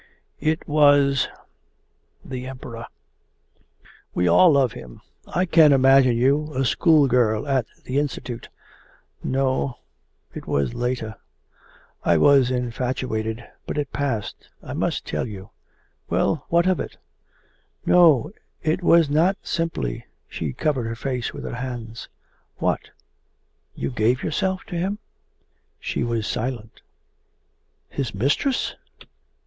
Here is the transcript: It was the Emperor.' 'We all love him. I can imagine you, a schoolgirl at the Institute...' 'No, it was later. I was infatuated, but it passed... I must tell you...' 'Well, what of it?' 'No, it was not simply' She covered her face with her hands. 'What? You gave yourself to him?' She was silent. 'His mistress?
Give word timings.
It 0.39 0.67
was 0.67 1.27
the 2.25 2.47
Emperor.' 2.47 2.87
'We 4.15 4.27
all 4.29 4.51
love 4.51 4.71
him. 4.71 5.01
I 5.27 5.45
can 5.45 5.71
imagine 5.71 6.17
you, 6.17 6.51
a 6.55 6.65
schoolgirl 6.65 7.47
at 7.47 7.67
the 7.83 7.99
Institute...' 7.99 8.49
'No, 9.23 9.77
it 10.33 10.47
was 10.47 10.73
later. 10.73 11.17
I 12.03 12.17
was 12.17 12.49
infatuated, 12.49 13.45
but 13.67 13.77
it 13.77 13.93
passed... 13.93 14.49
I 14.63 14.73
must 14.73 15.05
tell 15.05 15.27
you...' 15.27 15.51
'Well, 16.09 16.45
what 16.49 16.65
of 16.65 16.79
it?' 16.79 16.97
'No, 17.85 18.31
it 18.63 18.81
was 18.81 19.07
not 19.07 19.37
simply' 19.43 20.07
She 20.27 20.51
covered 20.51 20.87
her 20.87 20.95
face 20.95 21.31
with 21.31 21.43
her 21.43 21.53
hands. 21.57 22.09
'What? 22.57 22.89
You 23.75 23.91
gave 23.91 24.23
yourself 24.23 24.63
to 24.69 24.75
him?' 24.75 24.97
She 25.79 26.03
was 26.03 26.25
silent. 26.25 26.81
'His 27.87 28.15
mistress? 28.15 28.73